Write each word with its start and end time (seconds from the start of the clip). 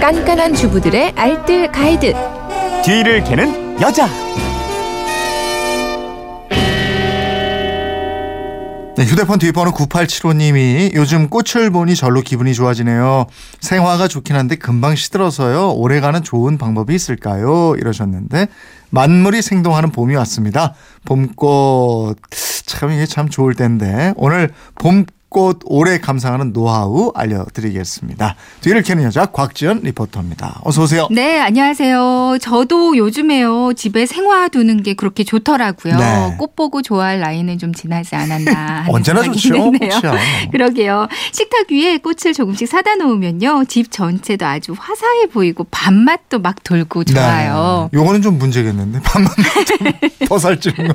깐깐한 0.00 0.54
주부들의 0.54 1.12
알뜰 1.14 1.70
가이드. 1.72 2.14
뒤를 2.82 3.22
캐는 3.22 3.78
여자. 3.82 4.08
네, 8.96 9.04
휴대폰 9.04 9.38
뒷번호 9.38 9.72
9875님이 9.72 10.94
요즘 10.94 11.28
꽃을 11.28 11.70
보니 11.70 11.96
절로 11.96 12.22
기분이 12.22 12.54
좋아지네요. 12.54 13.26
생화가 13.60 14.08
좋긴 14.08 14.36
한데 14.36 14.56
금방 14.56 14.96
시들어서요. 14.96 15.72
오래가는 15.72 16.22
좋은 16.22 16.56
방법이 16.56 16.94
있을까요? 16.94 17.74
이러셨는데 17.76 18.48
만물이 18.88 19.42
생동하는 19.42 19.90
봄이 19.90 20.14
왔습니다. 20.16 20.74
봄꽃 21.04 22.16
참 22.64 22.90
이게 22.90 23.04
참 23.04 23.28
좋을 23.28 23.54
텐데 23.54 24.14
오늘 24.16 24.50
봄 24.76 25.04
꽃 25.30 25.60
오래 25.64 25.98
감상하는 26.00 26.52
노하우 26.52 27.12
알려드리겠습니다. 27.14 28.34
뒤를 28.62 28.82
캐는 28.82 29.04
여자 29.04 29.26
곽지연 29.26 29.82
리포터입니다. 29.84 30.60
어서 30.64 30.82
오세요. 30.82 31.06
네, 31.12 31.38
안녕하세요. 31.40 32.38
저도 32.40 32.96
요즘에요. 32.96 33.72
집에 33.74 34.06
생화 34.06 34.48
두는 34.48 34.82
게 34.82 34.94
그렇게 34.94 35.22
좋더라고요. 35.22 35.96
네. 35.96 36.34
꽃 36.36 36.56
보고 36.56 36.82
좋아할 36.82 37.20
나이는 37.20 37.58
좀 37.58 37.72
지나지 37.72 38.16
않았나. 38.16 38.86
언제나 38.90 39.22
좋죠. 39.22 39.54
꽃이야. 39.70 40.18
그러게요. 40.50 41.06
식탁 41.30 41.70
위에 41.70 41.98
꽃을 41.98 42.34
조금씩 42.34 42.66
사다 42.68 42.96
놓으면요. 42.96 43.66
집 43.68 43.92
전체도 43.92 44.44
아주 44.44 44.74
화사해 44.76 45.26
보이고 45.32 45.64
밥맛도 45.70 46.40
막 46.40 46.62
돌고 46.64 47.04
좋아요. 47.04 47.88
네. 47.92 47.98
요거는 47.98 48.22
좀 48.22 48.36
문제겠는데 48.36 49.00
밤만 49.02 49.30
좀더 50.18 50.38
살찌는 50.40 50.88
거. 50.88 50.94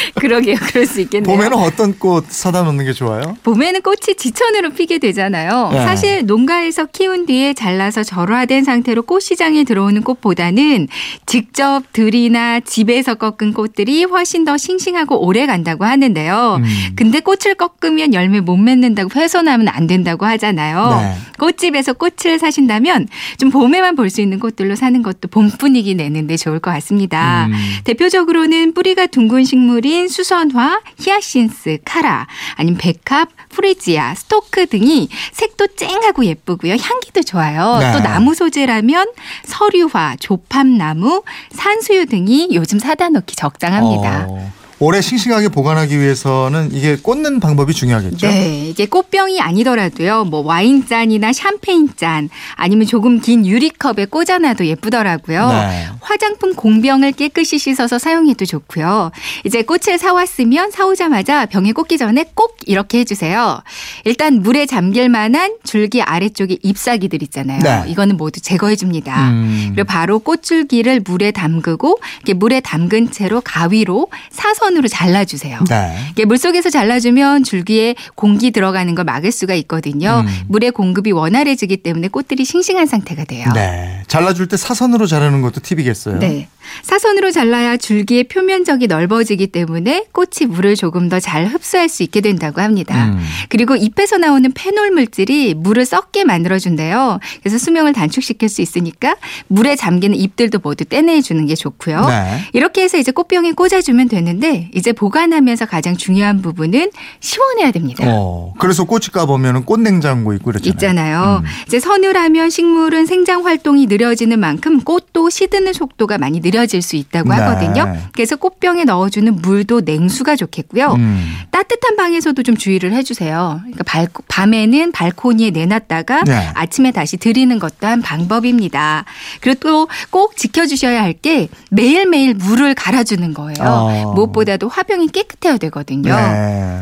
그러게요. 0.20 0.56
그럴 0.60 0.86
수 0.86 1.00
있겠네요. 1.00 1.34
봄에는 1.36 1.56
어떤 1.58 1.98
꽃 1.98 2.26
사다 2.28 2.62
놓는 2.62 2.84
게 2.84 2.92
좋아요? 2.92 3.36
봄에는 3.42 3.82
꽃이 3.82 4.14
지천으로 4.16 4.70
피게 4.70 4.98
되잖아요. 4.98 5.70
네. 5.72 5.78
사실 5.84 6.26
농가에서 6.26 6.86
키운 6.86 7.26
뒤에 7.26 7.54
잘라서 7.54 8.02
절화된 8.02 8.64
상태로 8.64 9.02
꽃시장에 9.02 9.64
들어오는 9.64 10.02
꽃보다는 10.02 10.88
직접 11.26 11.82
들이나 11.92 12.60
집에서 12.60 13.14
꺾은 13.14 13.52
꽃들이 13.54 14.04
훨씬 14.04 14.44
더 14.44 14.56
싱싱하고 14.56 15.24
오래 15.24 15.46
간다고 15.46 15.84
하는데요. 15.84 16.60
음. 16.62 16.64
근데 16.96 17.20
꽃을 17.20 17.54
꺾으면 17.56 18.14
열매 18.14 18.40
못 18.40 18.56
맺는다고 18.56 19.10
훼손하면 19.18 19.68
안 19.68 19.86
된다고 19.86 20.26
하잖아요. 20.26 21.00
네. 21.00 21.14
꽃집에서 21.38 21.94
꽃을 21.94 22.38
사신다면 22.38 23.08
좀 23.38 23.50
봄에만 23.50 23.96
볼 23.96 24.10
수 24.10 24.20
있는 24.20 24.40
꽃들로 24.40 24.74
사는 24.74 25.02
것도 25.02 25.28
봄 25.28 25.48
분위기 25.50 25.94
내는데 25.94 26.36
좋을 26.36 26.58
것 26.58 26.72
같습니다. 26.72 27.46
음. 27.46 27.52
대표적으로는 27.84 28.74
뿌리가 28.74 29.06
둥근 29.06 29.44
식물 29.44 29.84
인 29.90 30.08
수선화, 30.08 30.82
히아신스, 30.98 31.78
카라, 31.84 32.28
아니면 32.54 32.78
백합, 32.78 33.28
프리지아, 33.48 34.14
스토크 34.14 34.66
등이 34.66 35.08
색도 35.32 35.74
쨍하고 35.74 36.24
예쁘고요. 36.24 36.76
향기도 36.80 37.22
좋아요. 37.24 37.78
네. 37.80 37.92
또 37.92 37.98
나무 37.98 38.34
소재라면 38.34 39.08
설유화, 39.44 40.16
조팝나무, 40.20 41.24
산수유 41.50 42.06
등이 42.06 42.50
요즘 42.52 42.78
사다 42.78 43.08
놓기 43.08 43.34
적당합니다. 43.34 44.26
어, 44.28 44.52
오래 44.82 45.02
싱싱하게 45.02 45.50
보관하기 45.50 46.00
위해서는 46.00 46.70
이게 46.72 46.96
꽂는 46.96 47.38
방법이 47.38 47.74
중요하겠죠? 47.74 48.26
네, 48.26 48.66
이게 48.66 48.86
꽃병이 48.86 49.38
아니더라도요. 49.38 50.24
뭐 50.24 50.40
와인잔이나 50.40 51.34
샴페인잔 51.34 52.30
아니면 52.54 52.86
조금 52.86 53.20
긴 53.20 53.44
유리컵에 53.44 54.06
꽂아놔도 54.06 54.64
예쁘더라고요. 54.64 55.48
네. 55.48 55.86
화장품 56.00 56.54
공병을 56.54 57.12
깨끗이 57.12 57.58
씻어서 57.58 57.98
사용해도 57.98 58.46
좋고요. 58.46 59.10
이제 59.44 59.62
꽃을 59.62 59.98
사왔으면 59.98 60.70
사오자마자 60.70 61.44
병에 61.44 61.72
꽂기 61.72 61.98
전에 61.98 62.24
꼭 62.34 62.56
이렇게 62.64 63.00
해주세요. 63.00 63.62
일단 64.06 64.40
물에 64.40 64.64
잠길 64.64 65.10
만한 65.10 65.56
줄기 65.62 66.00
아래쪽에 66.00 66.56
잎사귀들 66.62 67.22
있잖아요. 67.24 67.60
네. 67.60 67.84
이거는 67.86 68.16
모두 68.16 68.40
제거해 68.40 68.76
줍니다. 68.76 69.28
음. 69.28 69.72
그리고 69.74 69.86
바로 69.86 70.20
꽃줄기를 70.20 71.00
물에 71.00 71.32
담그고 71.32 71.98
이렇게 72.20 72.32
물에 72.32 72.60
담근 72.60 73.10
채로 73.10 73.42
가위로 73.42 74.08
사선 74.30 74.69
으로 74.76 74.88
잘라주세요. 74.88 75.60
네. 75.68 75.96
이게 76.12 76.24
물속에서 76.24 76.70
잘라주면 76.70 77.44
줄기에 77.44 77.94
공기 78.14 78.50
들어가는 78.50 78.94
걸 78.94 79.04
막을 79.04 79.32
수가 79.32 79.54
있거든요. 79.54 80.24
음. 80.26 80.32
물의 80.48 80.72
공급이 80.72 81.12
원활해지기 81.12 81.78
때문에 81.78 82.08
꽃들이 82.08 82.44
싱싱한 82.44 82.86
상태가 82.86 83.24
돼요. 83.24 83.46
네. 83.54 84.02
잘라줄 84.06 84.48
때 84.48 84.56
사선으로 84.56 85.06
자르는 85.06 85.40
것도 85.42 85.60
팁이겠어요? 85.60 86.18
네. 86.18 86.48
사선으로 86.82 87.30
잘라야 87.30 87.76
줄기의 87.76 88.24
표면적이 88.24 88.86
넓어지기 88.88 89.48
때문에 89.48 90.06
꽃이 90.12 90.48
물을 90.48 90.74
조금 90.76 91.08
더 91.08 91.20
잘 91.20 91.46
흡수할 91.46 91.88
수 91.88 92.02
있게 92.02 92.20
된다고 92.22 92.60
합니다. 92.62 93.06
음. 93.06 93.20
그리고 93.50 93.76
잎에서 93.76 94.16
나오는 94.16 94.50
페놀 94.52 94.90
물질이 94.90 95.54
물을 95.54 95.84
썩게 95.84 96.24
만들어준대요. 96.24 97.20
그래서 97.42 97.58
수명을 97.58 97.92
단축시킬 97.92 98.48
수 98.48 98.62
있으니까 98.62 99.16
물에 99.48 99.76
잠기는 99.76 100.16
잎들도 100.16 100.60
모두 100.62 100.84
떼내주는 100.84 101.44
게 101.46 101.54
좋고요. 101.54 102.06
네. 102.06 102.40
이렇게 102.54 102.82
해서 102.82 102.96
이제 102.96 103.12
꽃병에 103.12 103.52
꽂아주면 103.52 104.08
되는데 104.08 104.70
이제 104.74 104.92
보관하면서 104.92 105.66
가장 105.66 105.96
중요한 105.96 106.40
부분은 106.42 106.90
시원해야 107.20 107.70
됩니다. 107.70 108.04
어, 108.08 108.54
그래서 108.58 108.84
꽃이 108.84 109.06
까보면 109.12 109.64
꽃냉장고 109.66 110.32
있고 110.34 110.46
그렇잖아요. 110.52 110.72
있잖아요. 110.72 111.42
음. 111.44 111.48
이제 111.66 111.78
서늘하면 111.80 112.50
식물은 112.50 113.06
생장 113.06 113.44
활동이 113.46 113.86
느려지는 113.86 114.38
만큼 114.40 114.80
꽃도 114.80 115.28
시드는 115.30 115.72
속도가 115.74 116.18
많이 116.18 116.40
느려 116.40 116.59
질 116.66 116.82
수 116.82 116.96
있다고 116.96 117.28
네. 117.28 117.34
하거든요. 117.36 117.96
그래서 118.12 118.36
꽃병에 118.36 118.84
넣어주는 118.84 119.36
물도 119.36 119.82
냉수가 119.82 120.36
좋겠고요. 120.36 120.92
음. 120.94 121.32
따뜻한 121.50 121.96
방에서도 121.96 122.42
좀 122.42 122.56
주의를 122.56 122.92
해주세요. 122.92 123.58
그러니까 123.62 123.84
발- 123.84 124.08
밤에는 124.28 124.92
발코니에 124.92 125.50
내놨다가 125.50 126.22
네. 126.24 126.50
아침에 126.54 126.90
다시 126.90 127.16
들이는 127.16 127.58
것도 127.58 127.86
한 127.86 128.00
방법입니다. 128.02 129.04
그리고 129.40 129.60
또 129.60 129.88
꼭 130.10 130.36
지켜주셔야 130.36 131.02
할 131.02 131.10
게 131.20 131.48
매일매일 131.70 132.34
물을 132.34 132.74
갈아주는 132.74 133.34
거예요. 133.34 133.56
어. 133.60 134.12
무엇보다도 134.14 134.68
화병이 134.68 135.08
깨끗해야 135.08 135.58
되거든요. 135.58 136.14
네. 136.14 136.80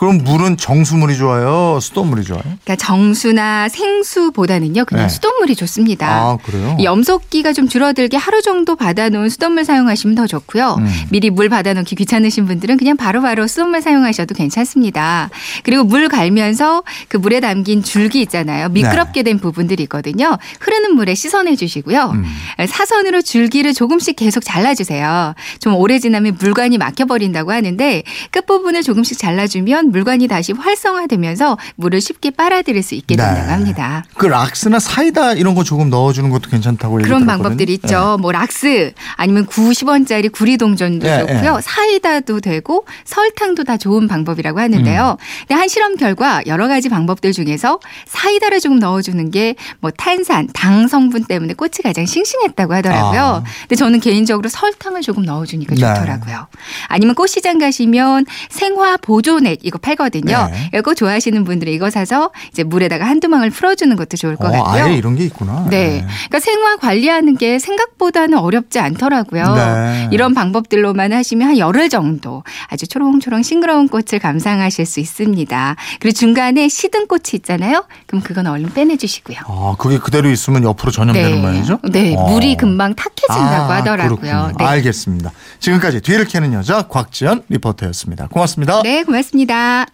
그럼 0.00 0.16
물은 0.24 0.56
정수물이 0.56 1.18
좋아요? 1.18 1.78
수돗물이 1.78 2.24
좋아요? 2.24 2.40
그러니까 2.42 2.76
정수나 2.76 3.68
생수보다는요 3.68 4.86
그냥 4.86 5.04
네. 5.04 5.08
수돗물이 5.10 5.54
좋습니다. 5.54 6.08
아, 6.08 6.38
그래요? 6.42 6.74
이 6.80 6.86
염소기가 6.86 7.52
좀 7.52 7.68
줄어들게 7.68 8.16
하루 8.16 8.40
정도 8.40 8.76
받아놓은 8.76 9.28
수돗물 9.28 9.66
사용하시면 9.66 10.14
더 10.14 10.26
좋고요. 10.26 10.76
음. 10.78 10.90
미리 11.10 11.28
물 11.28 11.50
받아놓기 11.50 11.96
귀찮으신 11.96 12.46
분들은 12.46 12.78
그냥 12.78 12.96
바로 12.96 13.20
바로 13.20 13.46
수돗물 13.46 13.82
사용하셔도 13.82 14.34
괜찮습니다. 14.34 15.28
그리고 15.64 15.84
물 15.84 16.08
갈면서 16.08 16.82
그 17.08 17.18
물에 17.18 17.40
담긴 17.40 17.82
줄기 17.82 18.22
있잖아요. 18.22 18.70
미끄럽게 18.70 19.22
된 19.22 19.38
부분들이 19.38 19.82
있거든요. 19.82 20.38
흐르는 20.60 20.94
물에 20.94 21.14
씻어내 21.14 21.56
주시고요. 21.56 22.12
음. 22.14 22.24
사선으로 22.66 23.20
줄기를 23.20 23.74
조금씩 23.74 24.16
계속 24.16 24.46
잘라주세요. 24.46 25.34
좀 25.58 25.74
오래 25.74 25.98
지나면 25.98 26.38
물관이 26.40 26.78
막혀버린다고 26.78 27.52
하는데 27.52 28.02
끝부분을 28.30 28.82
조금씩 28.82 29.18
잘라주면 29.18 29.89
물관이 29.90 30.28
다시 30.28 30.52
활성화되면서 30.52 31.58
물을 31.76 32.00
쉽게 32.00 32.30
빨아들일 32.30 32.82
수 32.82 32.94
있게 32.94 33.16
된다고 33.16 33.40
네. 33.46 33.52
합니다. 33.52 34.04
그 34.16 34.26
락스나 34.26 34.78
사이다 34.78 35.34
이런 35.34 35.54
거 35.54 35.64
조금 35.64 35.90
넣어주는 35.90 36.28
것도 36.30 36.50
괜찮다고 36.50 37.00
얘기 37.00 37.08
그런. 37.08 37.26
방법들이 37.26 37.74
있죠. 37.74 38.16
뭐 38.20 38.32
락스 38.32 38.92
아니면 39.16 39.46
90원짜리 39.46 40.32
구리 40.32 40.56
동전도 40.56 41.06
예, 41.06 41.18
좋고요. 41.20 41.56
예. 41.58 41.60
사이다도 41.62 42.40
되고 42.40 42.84
설탕도 43.04 43.64
다 43.64 43.76
좋은 43.76 44.08
방법이라고 44.08 44.58
하는데요. 44.58 45.16
음. 45.20 45.24
근데 45.46 45.54
한 45.54 45.68
실험 45.68 45.96
결과 45.96 46.42
여러 46.46 46.66
가지 46.68 46.88
방법들 46.88 47.32
중에서 47.32 47.78
사이다를 48.06 48.60
조금 48.60 48.78
넣어주는 48.78 49.30
게 49.30 49.54
뭐 49.80 49.90
탄산, 49.90 50.48
당 50.52 50.88
성분 50.88 51.24
때문에 51.24 51.54
꽃이 51.54 51.72
가장 51.82 52.04
싱싱했다고 52.06 52.74
하더라고요. 52.74 53.20
아. 53.20 53.42
근데 53.62 53.76
저는 53.76 54.00
개인적으로 54.00 54.48
설탕을 54.48 55.02
조금 55.02 55.24
넣어주니까 55.24 55.74
네. 55.74 55.80
좋더라고요. 55.80 56.46
아니면 56.88 57.14
꽃시장 57.14 57.58
가시면 57.58 58.26
생화 58.50 58.96
보조넷 58.98 59.60
이거 59.62 59.78
팔거든요. 59.80 60.48
네. 60.50 60.70
이거 60.78 60.94
좋아하시는 60.94 61.44
분들은 61.44 61.72
이거 61.72 61.90
사서 61.90 62.30
이제 62.50 62.62
물에다가 62.62 63.06
한두 63.06 63.28
방울 63.28 63.50
풀어주는 63.50 63.94
것도 63.96 64.16
좋을 64.16 64.36
것 64.36 64.48
어, 64.48 64.50
같고요. 64.50 64.84
아예 64.84 64.94
이런 64.94 65.16
게 65.16 65.24
있구나. 65.24 65.66
네. 65.70 66.04
그러니까 66.06 66.40
생화 66.40 66.76
관리하는 66.76 67.36
게 67.36 67.58
생각보다는 67.58 68.38
어렵지 68.38 68.78
않더라고요. 68.78 69.54
네. 69.54 70.08
이런 70.12 70.34
방법들로만 70.34 71.12
하시면 71.12 71.48
한 71.48 71.58
열흘 71.58 71.88
정도 71.88 72.42
아주 72.68 72.86
초롱초롱 72.86 73.42
싱그러운 73.42 73.88
꽃을 73.88 74.20
감상하실 74.20 74.86
수 74.86 75.00
있습니다. 75.00 75.76
그리고 76.00 76.14
중간에 76.16 76.68
시든 76.68 77.06
꽃이 77.06 77.22
있잖아요. 77.34 77.84
그럼 78.06 78.22
그건 78.22 78.46
얼른 78.46 78.72
빼내주시고요. 78.74 79.38
아, 79.46 79.74
그게 79.78 79.98
그대로 79.98 80.30
있으면 80.30 80.64
옆으로 80.64 80.90
전염되는 80.90 81.40
모양이죠? 81.40 81.78
네, 81.90 82.14
어. 82.16 82.28
물이 82.28 82.56
금방 82.56 82.94
탁해진다고 82.94 83.72
아, 83.72 83.76
하더라고요. 83.76 84.52
네. 84.58 84.64
알겠습니다. 84.64 85.32
지금까지 85.58 86.00
뒤를 86.00 86.26
캐는 86.26 86.52
여자 86.52 86.82
곽지연 86.82 87.44
리포터였습니다. 87.48 88.28
고맙습니다. 88.28 88.82
네, 88.82 89.02
고맙습니다. 89.04 89.69
し。 89.70 89.90